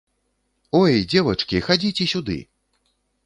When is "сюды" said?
2.13-2.39